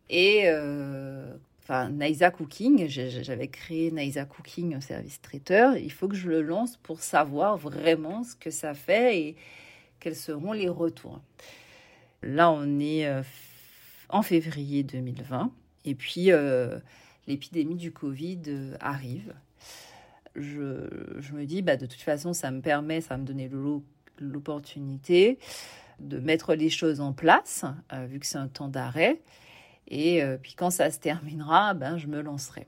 et 0.10 0.50
enfin 1.64 1.90
Naisa 1.90 2.30
Cooking, 2.30 2.88
j'avais 2.88 3.48
créé 3.48 3.90
Naisa 3.90 4.26
Cooking, 4.26 4.76
un 4.76 4.82
service 4.82 5.22
traiteur. 5.22 5.78
Il 5.78 5.92
faut 5.92 6.10
que 6.10 6.16
je 6.16 6.30
le 6.30 6.42
lance 6.42 6.78
pour 6.78 7.00
savoir 7.00 7.58
vraiment 7.58 8.24
ce 8.24 8.36
que 8.36 8.52
ça 8.52 8.74
fait 8.74 9.20
et 9.20 9.36
quels 10.00 10.16
seront 10.16 10.52
les 10.52 10.68
retours. 10.68 11.22
Là, 12.22 12.52
on 12.52 12.80
est 12.80 13.08
euh, 13.08 13.22
en 14.10 14.22
février 14.22 14.84
2020 14.84 15.52
et 15.86 15.96
puis 15.96 16.32
euh, 16.32 16.78
l'épidémie 17.28 17.76
du 17.76 17.94
Covid 17.94 18.42
euh, 18.48 18.76
arrive. 18.82 19.34
Je, 20.36 20.90
je, 21.20 21.34
me 21.34 21.46
dis, 21.46 21.62
bah, 21.62 21.78
de 21.78 21.86
toute 21.86 22.02
façon, 22.02 22.34
ça 22.34 22.52
me 22.52 22.60
permet, 22.62 23.00
ça 23.00 23.10
va 23.10 23.18
me 23.20 23.26
donner 23.26 23.50
l'opportunité 24.20 25.38
de 26.00 26.20
mettre 26.20 26.56
les 26.56 26.70
choses 26.70 27.00
en 27.00 27.14
place, 27.14 27.66
vu 28.08 28.20
que 28.20 28.26
c'est 28.26 28.40
un 28.40 28.48
temps 28.48 28.68
d'arrêt. 28.68 29.22
Et 29.88 30.24
euh, 30.24 30.38
puis 30.42 30.54
quand 30.54 30.70
ça 30.70 30.92
se 30.92 31.00
terminera, 31.00 31.74
ben, 31.74 31.98
je 31.98 32.08
me 32.08 32.22
lancerai. 32.22 32.68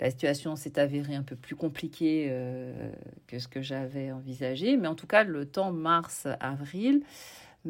La 0.00 0.10
situation 0.10 0.56
s'est 0.56 0.78
avérée 0.78 1.14
un 1.14 1.22
peu 1.22 1.36
plus 1.36 1.54
compliquée 1.54 2.26
euh, 2.30 2.90
que 3.28 3.38
ce 3.38 3.46
que 3.46 3.62
j'avais 3.62 4.10
envisagé, 4.10 4.76
mais 4.76 4.88
en 4.88 4.96
tout 4.96 5.06
cas, 5.06 5.22
le 5.22 5.46
temps 5.46 5.72
mars-avril 5.72 7.02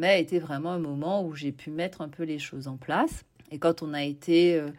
a 0.01 0.17
été 0.17 0.39
vraiment 0.39 0.71
un 0.71 0.79
moment 0.79 1.23
où 1.25 1.35
j'ai 1.35 1.53
pu 1.53 1.71
mettre 1.71 2.01
un 2.01 2.09
peu 2.09 2.23
les 2.23 2.39
choses 2.39 2.69
en 2.69 2.79
place. 2.79 3.25
Et 3.51 3.59
quand 3.59 3.83
on 3.83 3.93
a 3.93 4.03
été 4.03 4.57
euh, 4.57 4.71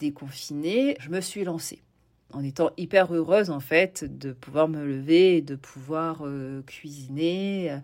déconfiné, 0.00 0.96
je 0.98 1.10
me 1.10 1.20
suis 1.20 1.44
lancée 1.44 1.82
en 2.32 2.42
étant 2.42 2.70
hyper 2.76 3.14
heureuse 3.14 3.48
en 3.48 3.60
fait 3.60 4.04
de 4.04 4.32
pouvoir 4.32 4.68
me 4.68 4.84
lever 4.84 5.36
et 5.36 5.42
de 5.42 5.54
pouvoir 5.54 6.24
cuisiner. 6.66 7.78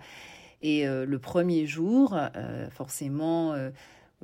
Et 0.60 0.84
le 0.86 1.18
premier 1.18 1.66
jour, 1.66 2.14
forcément, 2.70 3.54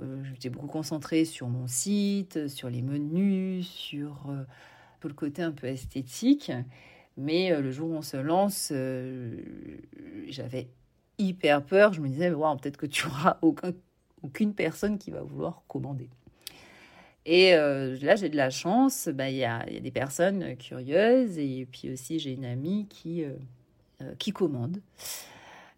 euh, 0.00 0.23
j'étais 0.25 0.49
beaucoup 0.49 0.66
concentrée 0.66 1.25
sur 1.25 1.49
mon 1.49 1.66
site, 1.66 2.49
sur 2.49 2.71
les 2.71 2.83
menus, 2.83 3.66
sur 3.69 4.26
euh, 4.28 4.45
tout 5.00 5.09
le 5.09 5.14
côté 5.14 5.42
un 5.42 5.52
peu 5.52 5.66
esthétique. 5.66 6.52
Mais 7.16 7.52
euh, 7.52 7.61
le 7.61 7.71
jour 7.71 7.90
où 7.90 7.95
on 7.95 8.02
se 8.02 8.16
lance, 8.16 8.73
j'avais 10.28 10.69
hyper 11.19 11.64
peur. 11.64 11.92
Je 11.92 12.00
me 12.00 12.09
disais, 12.09 12.30
peut-être 12.30 12.76
que 12.76 12.87
tu 12.87 13.07
auras 13.07 13.38
aucun, 13.42 13.73
aucune 14.23 14.54
personne 14.54 14.99
qui 14.99 15.11
va 15.11 15.23
vouloir 15.23 15.62
commander. 15.69 16.09
Et 17.26 17.52
là, 17.52 18.16
j'ai 18.16 18.30
de 18.30 18.37
la 18.37 18.49
chance. 18.49 19.09
Bah, 19.09 19.28
il 19.28 19.37
y, 19.37 19.45
a, 19.45 19.69
y, 19.71 19.76
a, 19.76 19.80
des 19.80 19.90
personnes 19.90 20.57
curieuses 20.57 21.38
et 21.38 21.69
puis 21.71 21.90
aussi 21.92 22.19
j'ai 22.19 22.33
une 22.33 22.47
amie 22.47 22.87
qui, 22.88 23.25
qui 24.19 24.33
commande. 24.33 24.80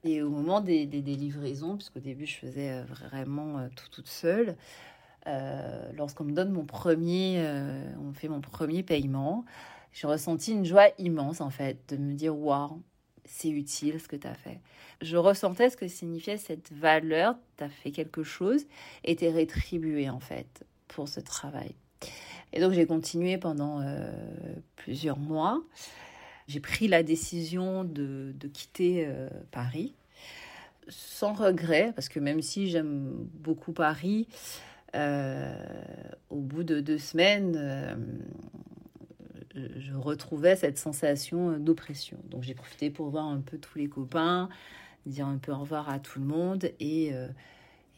Et 0.05 0.21
au 0.21 0.31
moment 0.31 0.61
des, 0.61 0.87
des, 0.87 1.01
livraisons, 1.01 1.77
puisqu'au 1.77 2.01
début 2.01 2.27
je 2.27 2.37
faisais 2.37 2.73
euh, 2.73 2.85
vraiment 2.85 3.59
euh, 3.59 3.69
tout 3.77 3.89
toute 3.89 4.09
seule, 4.09 4.57
euh, 5.29 5.93
lorsqu'on 5.97 6.25
me 6.25 6.33
donne 6.33 6.51
mon 6.51 6.65
premier, 6.65 7.47
on 8.01 8.13
fait 8.13 8.27
mon 8.27 8.41
premier 8.41 8.83
paiement, 8.83 9.45
j'ai 9.93 10.09
ressenti 10.09 10.53
une 10.53 10.65
joie 10.65 10.89
immense 10.99 11.41
en 11.41 11.51
fait 11.51 11.79
de 11.91 11.97
me 11.97 12.15
dire 12.15 12.37
waouh, 12.37 12.83
c'est 13.25 13.51
utile 13.51 14.01
ce 14.01 14.09
que 14.09 14.17
tu 14.17 14.27
as 14.27 14.35
fait. 14.35 14.61
Je 15.01 15.17
ressentais 15.17 15.71
ce 15.71 15.77
que 15.77 15.87
signifiait 15.87 16.37
cette 16.37 16.73
valeur, 16.73 17.37
tu 17.57 17.63
as 17.63 17.69
fait 17.69 17.93
quelque 17.93 18.25
chose 18.25 18.67
et 19.05 19.15
tu 19.15 19.27
es 19.27 19.31
rétribué 19.31 20.11
en 20.11 20.19
fait 20.19 20.65
pour 20.89 21.09
ce 21.09 21.21
travail. 21.21 21.77
Et 22.53 22.61
donc 22.61 22.73
j'ai 22.73 22.87
continué 22.87 23.39
pendant 23.39 23.81
plusieurs 24.75 25.19
mois 25.19 25.63
j'ai 26.49 26.61
pris 26.61 26.89
la 26.89 27.03
décision 27.03 27.85
de, 27.85 28.35
quitter 28.53 29.05
euh, 29.07 29.29
Paris 29.51 29.95
sans 30.89 31.33
regret, 31.33 31.93
parce 31.95 32.09
que 32.09 32.19
même 32.19 32.43
si 32.43 32.69
j'aime 32.69 33.29
beaucoup 33.35 33.73
Paris, 33.73 34.27
euh, 34.97 35.55
au 36.29 36.41
bout 36.41 36.65
de 36.65 36.81
deux 36.81 36.99
semaines, 36.99 37.55
euh, 37.57 37.95
je 39.55 39.95
retrouvais 39.95 40.57
cette 40.57 40.79
sensation 40.79 41.57
d'oppression. 41.59 42.19
Donc 42.29 42.43
j'ai 42.43 42.55
profité 42.55 42.91
pour 42.91 43.11
voir 43.11 43.27
un 43.27 43.41
peu 43.41 43.59
tous 43.59 43.79
les 43.79 43.89
copains, 43.89 44.49
dire 45.07 45.27
un 45.27 45.39
peu 45.39 45.53
au 45.53 45.59
revoir 45.59 45.89
à 45.89 46.01
tout 46.01 46.19
le 46.19 46.27
monde 46.27 46.65
et, 46.81 47.13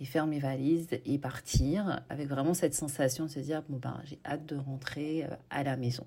et 0.01 0.05
faire 0.05 0.27
mes 0.27 0.41
valises 0.41 0.89
et 1.07 1.19
partir 1.19 2.03
avec 2.11 2.29
vraiment 2.29 2.55
cette 2.55 2.75
sensation 2.75 3.25
de 3.25 3.31
se 3.31 3.41
dire 3.41 3.63
bon 3.69 3.79
ben 3.79 4.01
j'ai 4.05 4.19
hâte 4.27 4.47
de 4.47 4.57
rentrer 4.57 5.25
à 5.49 5.63
la 5.63 5.77
maison. 5.77 6.07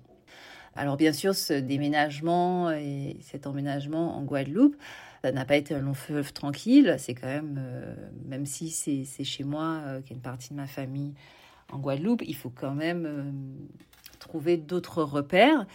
Alors 0.78 0.96
bien 0.96 1.12
sûr, 1.12 1.34
ce 1.34 1.54
déménagement 1.54 2.70
et 2.70 3.16
cet 3.22 3.48
emménagement 3.48 4.16
en 4.16 4.22
Guadeloupe, 4.22 4.76
ça 5.24 5.32
n'a 5.32 5.44
pas 5.44 5.56
été 5.56 5.74
un 5.74 5.80
long 5.80 5.92
fleuve 5.92 6.32
tranquille. 6.32 6.94
C'est 7.00 7.14
quand 7.14 7.26
même, 7.26 7.58
euh, 7.60 7.96
même 8.26 8.46
si 8.46 8.70
c'est 8.70 9.24
chez 9.24 9.42
moi, 9.42 9.80
euh, 9.84 10.00
qu'il 10.00 10.10
y 10.10 10.12
a 10.12 10.16
une 10.18 10.22
partie 10.22 10.50
de 10.50 10.54
ma 10.54 10.68
famille 10.68 11.14
en 11.72 11.80
Guadeloupe, 11.80 12.22
il 12.24 12.36
faut 12.36 12.50
quand 12.50 12.76
même 12.76 13.06
euh, 13.06 13.24
trouver 14.20 14.56
d'autres 14.56 15.02
repères. 15.02 15.66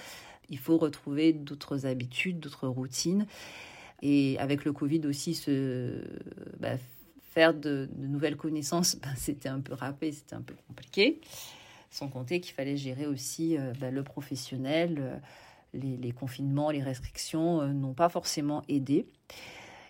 Il 0.50 0.58
faut 0.58 0.78
retrouver 0.78 1.34
d'autres 1.34 1.86
habitudes, 1.86 2.40
d'autres 2.40 2.70
routines. 2.70 3.26
Et 4.02 4.40
avec 4.40 4.64
le 4.64 4.72
Covid 4.72 5.02
aussi, 5.06 5.38
bah, 6.62 6.78
faire 7.34 7.54
de, 7.54 7.90
nouvelles 7.98 8.38
connaissances, 8.38 8.96
bah, 9.04 9.10
c'était 9.18 9.50
un 9.50 9.60
peu 9.60 9.74
râpé, 9.74 10.14
c'était 10.14 10.36
un 10.36 10.42
peu 10.42 10.56
compliqué. 10.70 11.20
Sans 11.94 12.08
compter 12.08 12.42
qu'il 12.42 12.56
fallait 12.56 12.76
gérer 12.76 13.06
aussi 13.06 13.56
euh, 13.56 13.72
bah, 13.80 13.92
le 13.92 14.02
professionnel. 14.02 14.98
Euh, 15.00 15.18
les, 15.76 16.12
confinements, 16.12 16.72
les 16.72 16.82
restrictions 16.82 17.62
euh, 17.62 17.68
n'ont 17.68 17.94
pas 17.94 18.10
forcément 18.10 18.64
aidé. 18.68 19.06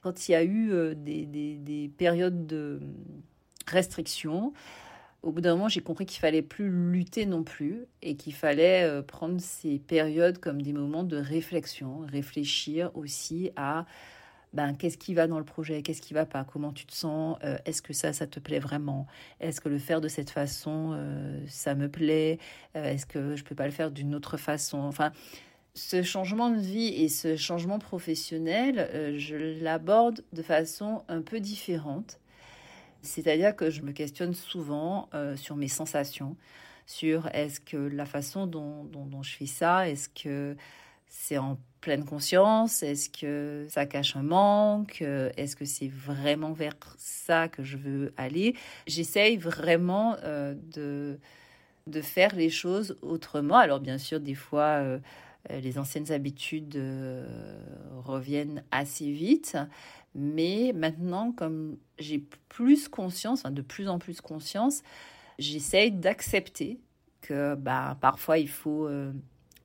Quand 0.02 0.28
il 0.28 0.34
y 0.34 0.36
a 0.36 0.44
eu 0.44 0.96
des, 0.98 1.92
périodes 1.98 2.46
de 2.46 2.82
restrictions, 3.68 4.52
au 5.22 5.32
bout 5.32 5.40
d'un 5.40 5.56
moment, 5.56 5.70
j'ai 5.70 5.80
compris 5.80 6.06
qu'il 6.06 6.20
fallait 6.20 6.42
plus 6.42 6.70
lutter 6.70 7.26
non 7.26 7.44
plus 7.44 7.86
et 8.02 8.18
qu'il 8.18 8.34
fallait 8.34 9.02
prendre 9.04 9.40
ces 9.40 9.80
périodes 9.80 10.40
comme 10.40 10.62
des 10.62 10.74
moments 10.74 11.06
de 11.06 11.16
réflexion, 11.16 12.00
réfléchir 12.06 12.92
aussi 12.96 13.52
à 13.56 13.86
ben, 14.54 14.76
qu'est-ce 14.76 14.98
qui 14.98 15.14
va 15.14 15.28
dans 15.28 15.40
le 15.40 15.46
projet, 15.46 15.82
qu'est-ce 15.82 16.02
qui 16.02 16.14
va 16.14 16.26
pas, 16.26 16.44
comment 16.44 16.72
tu 16.72 16.86
te 16.86 16.94
sens, 16.94 17.38
euh, 17.44 17.58
est-ce 17.66 17.82
que 17.82 17.92
ça, 17.94 18.14
ça 18.14 18.28
te 18.28 18.40
plaît 18.40 18.60
vraiment, 18.60 19.08
est-ce 19.40 19.60
que 19.60 19.70
le 19.70 19.80
faire 19.80 20.00
de 20.00 20.08
cette 20.08 20.30
façon, 20.30 20.92
euh, 20.94 21.40
ça 21.48 21.74
me 21.74 21.90
plaît, 21.90 22.38
euh, 22.76 22.84
est-ce 22.84 23.08
que 23.08 23.36
je 23.36 23.44
peux 23.44 23.56
pas 23.56 23.66
le 23.66 23.72
faire 23.72 23.90
d'une 23.90 24.14
autre 24.14 24.38
façon, 24.38 24.78
enfin, 24.80 25.12
ce 25.74 26.04
changement 26.04 26.52
de 26.52 26.60
vie 26.60 26.90
et 26.90 27.10
ce 27.10 27.36
changement 27.36 27.80
professionnel, 27.80 29.16
je 29.18 29.36
l'aborde 29.64 30.24
de 30.32 30.44
façon 30.44 31.04
un 31.08 31.24
peu 31.24 31.40
différente. 31.40 32.20
C'est-à-dire 33.02 33.56
que 33.56 33.72
je 33.72 33.82
me 33.82 33.92
questionne 33.92 34.36
souvent 34.36 35.10
sur 35.36 35.56
mes 35.56 35.68
sensations, 35.68 36.38
sur 36.86 37.28
est-ce 37.34 37.60
que 37.60 37.78
la 37.78 38.06
façon 38.06 38.46
dont, 38.46 38.84
dont, 38.84 39.24
je 39.24 39.36
fais 39.36 39.48
ça, 39.48 39.90
est-ce 39.90 40.10
que 40.10 40.56
c'est 41.08 41.40
en 41.40 41.58
pleine 41.84 42.06
conscience 42.06 42.82
Est-ce 42.82 43.10
que 43.10 43.68
ça 43.70 43.86
cache 43.86 44.16
un 44.16 44.24
manque 44.24 45.02
Est-ce 45.02 45.56
que 45.58 45.66
c'est 45.66 45.90
vraiment 45.90 46.54
vers 46.54 46.76
ça 46.98 47.50
que 47.50 47.62
je 47.62 47.76
veux 47.76 48.14
aller? 48.16 48.56
J'essaye 48.88 49.36
vraiment 49.36 50.16
euh, 50.24 50.56
de, 50.74 51.20
de 51.88 52.02
faire 52.02 52.34
les 52.36 52.50
choses 52.50 52.98
autrement. 53.02 53.58
Alors 53.58 53.82
bien 53.82 53.98
sûr, 53.98 54.22
des 54.22 54.34
fois, 54.34 54.80
euh, 54.80 55.00
les 55.50 55.78
anciennes 55.78 56.10
habitudes 56.12 56.78
euh, 56.78 57.60
reviennent 58.06 58.64
assez 58.72 59.12
vite, 59.12 59.58
mais 60.16 60.72
maintenant, 60.74 61.34
comme 61.34 61.78
j'ai 62.00 62.24
plus 62.48 62.88
conscience, 62.88 63.40
enfin 63.42 63.52
de 63.52 63.62
plus 63.62 63.90
en 63.90 64.00
plus 64.00 64.22
conscience, 64.22 64.84
j'essaye 65.38 65.92
d'accepter 65.92 66.80
que 67.20 67.56
bah, 67.56 67.98
parfois 68.00 68.38
il 68.38 68.50
faut 68.50 68.88
euh, 68.88 69.12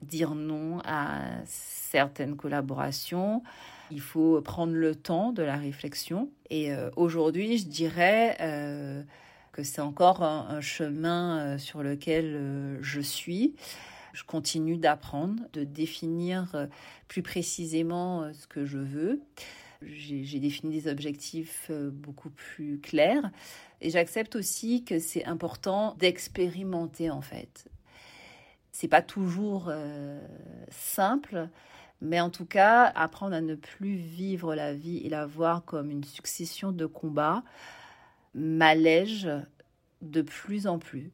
dire 0.02 0.34
non 0.34 0.80
à 0.84 1.20
certaines 1.44 2.36
collaborations. 2.36 3.42
Il 3.90 4.00
faut 4.00 4.40
prendre 4.42 4.74
le 4.74 4.94
temps 4.94 5.32
de 5.32 5.42
la 5.42 5.56
réflexion. 5.56 6.30
Et 6.50 6.72
euh, 6.72 6.90
aujourd'hui, 6.96 7.58
je 7.58 7.66
dirais 7.66 8.36
euh, 8.40 9.02
que 9.52 9.62
c'est 9.62 9.80
encore 9.80 10.22
un, 10.22 10.60
chemin 10.60 11.58
sur 11.58 11.82
lequel 11.82 12.78
je 12.80 13.00
suis. 13.00 13.54
Je 14.12 14.24
continue 14.24 14.76
d'apprendre, 14.76 15.42
de 15.52 15.64
définir 15.64 16.68
plus 17.08 17.22
précisément 17.22 18.32
ce 18.32 18.46
que 18.46 18.64
je 18.64 18.78
veux. 18.78 19.20
J'ai 19.82 20.40
défini 20.40 20.80
des 20.80 20.90
objectifs 20.90 21.70
beaucoup 21.70 22.30
plus 22.30 22.80
clairs. 22.80 23.30
Et 23.80 23.90
j'accepte 23.90 24.34
aussi 24.34 24.84
que 24.84 24.98
c'est 24.98 25.24
important 25.24 25.94
d'expérimenter 25.98 27.10
en 27.10 27.20
fait. 27.20 27.67
C'est 28.72 28.88
pas 28.88 29.02
toujours 29.02 29.66
euh, 29.68 30.20
simple, 30.70 31.48
mais 32.00 32.20
en 32.20 32.30
tout 32.30 32.44
cas, 32.44 32.84
apprendre 32.94 33.34
à 33.34 33.40
ne 33.40 33.54
plus 33.54 33.96
vivre 33.96 34.54
la 34.54 34.74
vie 34.74 34.98
et 34.98 35.08
la 35.08 35.26
voir 35.26 35.64
comme 35.64 35.90
une 35.90 36.04
succession 36.04 36.72
de 36.72 36.86
combats 36.86 37.42
m'allège 38.34 39.28
de 40.02 40.22
plus 40.22 40.66
en 40.66 40.78
plus. 40.78 41.10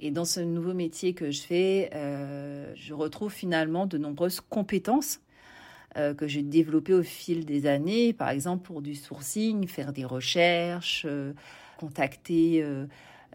Et 0.00 0.10
dans 0.10 0.24
ce 0.24 0.40
nouveau 0.40 0.74
métier 0.74 1.14
que 1.14 1.30
je 1.30 1.42
fais, 1.42 1.90
euh, 1.94 2.72
je 2.74 2.94
retrouve 2.94 3.32
finalement 3.32 3.86
de 3.86 3.98
nombreuses 3.98 4.40
compétences 4.40 5.20
euh, 5.96 6.14
que 6.14 6.26
j'ai 6.26 6.42
développées 6.42 6.94
au 6.94 7.02
fil 7.02 7.46
des 7.46 7.66
années, 7.66 8.12
par 8.12 8.28
exemple 8.28 8.64
pour 8.66 8.82
du 8.82 8.94
sourcing, 8.94 9.66
faire 9.66 9.92
des 9.92 10.04
recherches, 10.04 11.06
contacter 11.78 12.64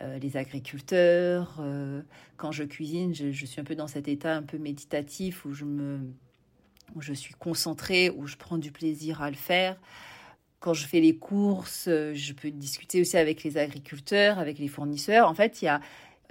euh, 0.02 0.12
euh, 0.12 0.20
les 0.20 0.38
agriculteurs. 0.38 1.58
Euh, 1.60 2.02
quand 2.38 2.52
je 2.52 2.64
cuisine, 2.64 3.14
je, 3.14 3.46
suis 3.46 3.62
un 3.62 3.64
peu 3.64 3.76
dans 3.76 3.88
cet 3.88 4.08
état 4.08 4.36
un 4.36 4.44
peu 4.44 4.58
méditatif 4.58 5.46
où 5.46 5.54
je 5.54 5.66
me 5.66 6.00
où 6.94 7.02
je 7.02 7.14
suis 7.14 7.34
concentrée, 7.36 8.10
où 8.10 8.28
je 8.28 8.36
prends 8.36 8.58
du 8.58 8.72
plaisir 8.72 9.22
à 9.22 9.30
le 9.30 9.38
faire. 9.38 9.80
Quand 10.60 10.74
je 10.74 10.86
fais 10.86 11.00
les 11.00 11.16
courses, 11.16 11.86
je 11.88 12.34
peux 12.34 12.52
discuter 12.52 13.00
aussi 13.00 13.16
avec 13.16 13.44
les 13.44 13.58
agriculteurs, 13.58 14.40
avec 14.40 14.60
les 14.60 14.68
fournisseurs. 14.68 15.30
En 15.30 15.34
fait, 15.34 15.62
il 15.62 15.66
y 15.66 15.68
a, 15.70 15.80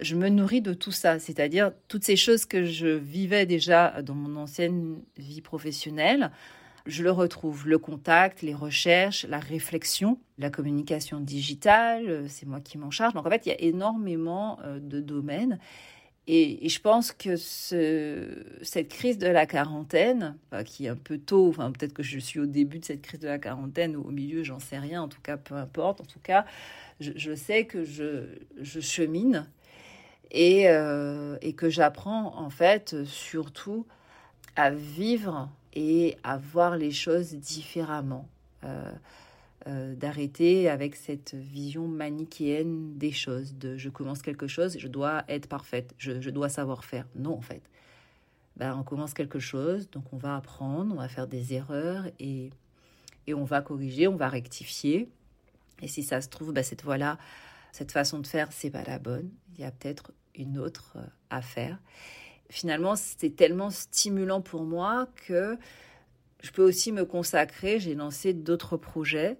je 0.01 0.15
me 0.17 0.29
nourris 0.29 0.61
de 0.61 0.75
tout 0.75 0.93
ça, 0.93 1.19
c'est-à-dire 1.19 1.73
toutes 1.89 2.05
ces 2.05 2.17
choses 2.17 2.45
que 2.45 2.67
je 2.67 2.89
vivais 2.89 3.47
déjà 3.47 4.03
dans 4.03 4.15
mon 4.15 4.37
ancienne 4.37 5.01
vie 5.17 5.41
professionnelle 5.41 6.31
je 6.87 7.03
le 7.03 7.11
retrouve. 7.11 7.69
Le 7.69 7.79
contact, 7.79 8.43
les 8.43 8.55
recherches, 8.55 9.27
la 9.27 9.39
réflexion, 9.39 10.19
la 10.39 10.51
communication 10.51 11.21
digitale, 11.21 12.09
euh, 12.09 12.29
c'est 12.29 12.47
moi 12.47 12.61
qui 12.61 12.79
m'en 12.79 12.91
charge. 12.91 13.15
Donc 13.15 13.27
en 13.27 13.31
fait, 13.31 13.47
il 13.47 13.51
y 13.51 13.53
a 13.53 13.61
énormément 13.61 14.59
euh, 14.65 14.79
de 14.81 15.01
domaines. 15.01 15.59
Et, 16.27 16.69
je 16.69 16.81
pense 16.81 17.11
que 17.11 17.35
cette 17.37 18.89
crise 18.89 19.19
de 19.19 19.27
la 19.27 19.47
quarantaine, 19.47 20.37
qui 20.65 20.87
est 20.87 20.91
un 20.91 20.95
peu 20.95 21.19
tôt, 21.19 21.49
enfin 21.49 21.73
peut-être 21.73 21.93
que 21.93 22.05
je 22.05 22.21
suis 22.21 22.39
au 22.39 22.47
début 22.47 22.79
de 22.79 22.85
cette 22.85 23.03
crise 23.03 23.19
de 23.19 23.27
la 23.27 23.39
quarantaine 23.39 23.97
ou 23.97 24.03
au 24.03 24.11
milieu, 24.13 24.45
j'en 24.45 24.61
sais 24.61 24.79
rien, 24.79 25.03
en 25.03 25.09
tout 25.09 25.21
cas 25.23 25.37
peu 25.37 25.57
importe, 25.57 26.01
en 26.03 26.05
tout 26.05 26.21
cas 26.23 26.45
je, 27.01 27.35
sais 27.35 27.65
que 27.65 27.83
je, 27.83 28.27
chemine 28.63 29.49
euh, 30.37 31.37
et 31.43 31.53
que 31.55 31.69
j'apprends 31.69 32.39
en 32.39 32.51
fait 32.51 33.03
surtout 33.05 33.87
à 34.55 34.71
vivre 34.71 35.51
et 35.75 36.17
à 36.23 36.37
voir 36.37 36.77
les 36.77 36.91
choses 36.91 37.35
différemment. 37.35 38.29
Euh, 38.65 38.93
euh, 39.67 39.95
d'arrêter 39.95 40.71
avec 40.71 40.97
cette 40.97 41.35
vision 41.35 41.87
manichéenne 41.87 42.97
des 42.97 43.13
choses, 43.13 43.59
de 43.59 43.77
je 43.77 43.91
commence 43.91 44.23
quelque 44.23 44.47
chose, 44.47 44.79
je 44.79 44.89
dois 44.89 45.23
être 45.29 45.49
parfaite, 45.49 45.95
je, 45.99 46.31
dois 46.31 46.49
savoir 46.49 46.83
faire. 46.83 47.07
Non, 47.15 47.35
en 47.35 47.43
fait. 47.43 47.61
Ben, 48.57 48.75
on 48.75 48.83
commence 48.83 49.13
quelque 49.13 49.39
chose, 49.39 49.91
donc 49.91 50.05
on 50.15 50.17
va 50.17 50.35
apprendre, 50.37 50.95
on 50.95 50.99
va 50.99 51.09
faire 51.09 51.27
des 51.27 51.53
erreurs 51.53 52.07
et, 52.19 52.49
et 53.27 53.35
on 53.35 53.45
va 53.45 53.61
corriger, 53.61 54.09
on 54.09 54.17
va 54.17 54.31
rectifier. 54.31 55.11
Et 55.83 55.89
si 55.89 56.03
ça 56.03 56.23
se 56.23 56.31
trouve, 56.31 56.55
ben, 56.55 56.65
cette 56.65 56.83
voie-là, 56.83 57.19
cette 57.71 57.93
façon 57.93 58.19
de 58.19 58.27
faire, 58.27 58.53
c'est 58.53 58.71
pas 58.71 58.85
la 58.85 58.99
bonne. 58.99 59.29
Il 59.57 59.61
y 59.61 59.65
a 59.65 59.71
peut-être 59.71 60.13
une 60.35 60.57
autre 60.57 60.95
euh, 60.97 61.05
à 61.29 61.43
faire 61.43 61.79
finalement, 62.51 62.97
c'était 62.97 63.31
tellement 63.31 63.71
stimulant 63.71 64.43
pour 64.43 64.65
moi 64.65 65.09
que 65.27 65.57
je 66.43 66.51
peux 66.51 66.63
aussi 66.63 66.93
me 66.93 67.05
consacrer. 67.05 67.79
J'ai 67.79 67.95
lancé 67.95 68.35
d'autres 68.35 68.77
projets 68.77 69.39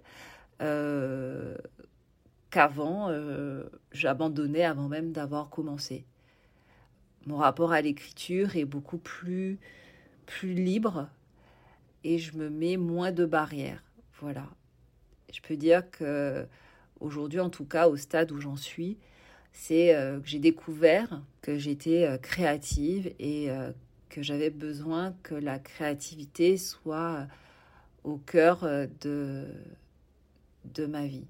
euh, 0.61 1.55
qu'avant, 2.49 3.09
euh, 3.09 3.65
j'abandonnais 3.91 4.63
avant 4.63 4.87
même 4.87 5.11
d'avoir 5.11 5.49
commencé. 5.49 6.05
Mon 7.27 7.37
rapport 7.37 7.71
à 7.71 7.81
l'écriture 7.81 8.55
est 8.55 8.65
beaucoup 8.65 8.97
plus, 8.97 9.59
plus 10.25 10.53
libre 10.53 11.07
et 12.03 12.17
je 12.17 12.35
me 12.37 12.49
mets 12.49 12.77
moins 12.77 13.11
de 13.11 13.25
barrières. 13.25 13.83
Voilà. 14.21 14.47
Je 15.31 15.39
peux 15.41 15.55
dire 15.55 15.89
que 15.91 16.47
aujourd'hui, 16.99 17.39
en 17.39 17.49
tout 17.49 17.65
cas, 17.65 17.87
au 17.87 17.95
stade 17.95 18.31
où 18.31 18.39
j'en 18.39 18.55
suis, 18.55 18.97
c'est 19.51 19.95
euh, 19.95 20.19
que 20.19 20.27
j'ai 20.27 20.39
découvert 20.39 21.21
que 21.41 21.57
j'étais 21.57 22.05
euh, 22.05 22.17
créative 22.17 23.13
et 23.19 23.49
euh, 23.49 23.71
que 24.09 24.21
j'avais 24.21 24.49
besoin 24.49 25.13
que 25.23 25.35
la 25.35 25.59
créativité 25.59 26.57
soit 26.57 27.27
au 28.03 28.17
cœur 28.17 28.67
de, 29.01 29.47
de 30.65 30.85
ma 30.85 31.05
vie. 31.05 31.27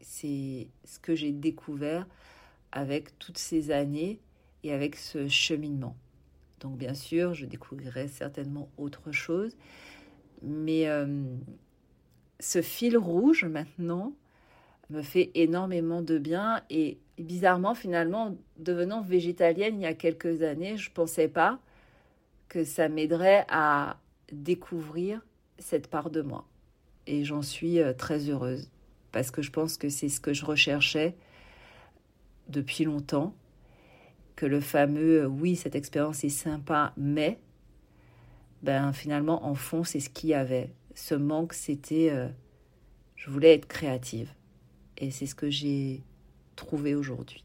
C'est 0.00 0.68
ce 0.84 0.98
que 1.00 1.14
j'ai 1.14 1.32
découvert 1.32 2.06
avec 2.70 3.18
toutes 3.18 3.38
ces 3.38 3.70
années 3.70 4.20
et 4.62 4.72
avec 4.72 4.96
ce 4.96 5.28
cheminement. 5.28 5.96
Donc 6.60 6.76
bien 6.76 6.94
sûr, 6.94 7.34
je 7.34 7.46
découvrirai 7.46 8.06
certainement 8.06 8.70
autre 8.76 9.10
chose, 9.10 9.56
mais 10.42 10.86
ce 12.38 12.62
fil 12.62 12.96
rouge 12.96 13.44
maintenant 13.44 14.12
me 14.92 15.02
fait 15.02 15.30
énormément 15.34 16.02
de 16.02 16.18
bien 16.18 16.62
et 16.70 16.98
bizarrement, 17.18 17.74
finalement, 17.74 18.36
devenant 18.58 19.00
végétalienne 19.00 19.80
il 19.80 19.82
y 19.82 19.86
a 19.86 19.94
quelques 19.94 20.42
années, 20.42 20.76
je 20.76 20.90
ne 20.90 20.94
pensais 20.94 21.28
pas 21.28 21.58
que 22.48 22.64
ça 22.64 22.88
m'aiderait 22.88 23.46
à 23.48 23.96
découvrir 24.30 25.20
cette 25.58 25.88
part 25.88 26.10
de 26.10 26.20
moi. 26.20 26.46
Et 27.06 27.24
j'en 27.24 27.42
suis 27.42 27.80
euh, 27.80 27.92
très 27.92 28.28
heureuse 28.28 28.70
parce 29.10 29.30
que 29.30 29.42
je 29.42 29.50
pense 29.50 29.76
que 29.76 29.88
c'est 29.88 30.08
ce 30.08 30.20
que 30.20 30.32
je 30.32 30.44
recherchais 30.44 31.16
depuis 32.48 32.84
longtemps. 32.84 33.34
Que 34.36 34.46
le 34.46 34.60
fameux 34.60 35.22
euh, 35.22 35.26
oui, 35.26 35.56
cette 35.56 35.74
expérience 35.74 36.24
est 36.24 36.28
sympa, 36.28 36.92
mais 36.96 37.38
ben 38.62 38.92
finalement, 38.92 39.46
en 39.46 39.54
fond, 39.54 39.84
c'est 39.84 40.00
ce 40.00 40.10
qu'il 40.10 40.30
y 40.30 40.34
avait. 40.34 40.72
Ce 40.94 41.14
manque, 41.14 41.52
c'était 41.52 42.10
euh, 42.10 42.28
je 43.16 43.30
voulais 43.30 43.54
être 43.54 43.66
créative. 43.66 44.32
Et 45.02 45.10
c'est 45.10 45.26
ce 45.26 45.34
que 45.34 45.50
j'ai 45.50 46.00
trouver 46.54 46.94
aujourd'hui. 46.94 47.44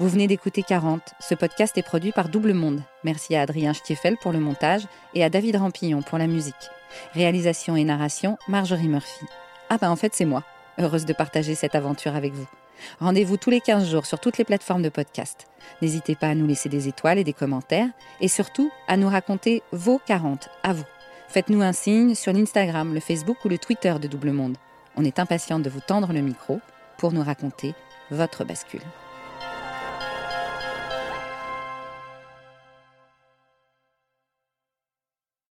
Vous 0.00 0.08
venez 0.08 0.26
d'écouter 0.26 0.62
40. 0.62 1.02
Ce 1.20 1.34
podcast 1.34 1.76
est 1.76 1.82
produit 1.82 2.12
par 2.12 2.30
Double 2.30 2.54
Monde. 2.54 2.82
Merci 3.04 3.36
à 3.36 3.42
Adrien 3.42 3.74
Stiefel 3.74 4.16
pour 4.22 4.32
le 4.32 4.40
montage 4.40 4.86
et 5.12 5.22
à 5.22 5.28
David 5.28 5.56
Rampillon 5.56 6.00
pour 6.00 6.16
la 6.16 6.26
musique. 6.26 6.54
Réalisation 7.12 7.76
et 7.76 7.84
narration, 7.84 8.38
Marjorie 8.48 8.88
Murphy. 8.88 9.26
Ah 9.68 9.76
ben 9.76 9.90
en 9.90 9.96
fait 9.96 10.14
c'est 10.14 10.24
moi. 10.24 10.44
Heureuse 10.78 11.04
de 11.04 11.12
partager 11.12 11.54
cette 11.54 11.74
aventure 11.74 12.16
avec 12.16 12.32
vous. 12.32 12.48
Rendez-vous 13.00 13.36
tous 13.36 13.50
les 13.50 13.60
15 13.60 13.90
jours 13.90 14.06
sur 14.06 14.18
toutes 14.18 14.38
les 14.38 14.44
plateformes 14.44 14.82
de 14.82 14.88
podcast. 14.88 15.46
N'hésitez 15.82 16.14
pas 16.16 16.28
à 16.28 16.34
nous 16.34 16.46
laisser 16.46 16.70
des 16.70 16.88
étoiles 16.88 17.18
et 17.18 17.24
des 17.24 17.34
commentaires 17.34 17.90
et 18.22 18.28
surtout 18.28 18.70
à 18.88 18.96
nous 18.96 19.10
raconter 19.10 19.62
vos 19.72 19.98
40 19.98 20.48
à 20.62 20.72
vous. 20.72 20.86
Faites-nous 21.32 21.62
un 21.62 21.72
signe 21.72 22.14
sur 22.14 22.34
l'Instagram, 22.34 22.92
le 22.92 23.00
Facebook 23.00 23.42
ou 23.46 23.48
le 23.48 23.56
Twitter 23.56 23.94
de 23.98 24.06
Double 24.06 24.32
Monde. 24.32 24.58
On 24.96 25.04
est 25.06 25.18
impatient 25.18 25.60
de 25.60 25.70
vous 25.70 25.80
tendre 25.80 26.12
le 26.12 26.20
micro 26.20 26.60
pour 26.98 27.10
nous 27.12 27.22
raconter 27.22 27.74
votre 28.10 28.44
bascule. 28.44 28.82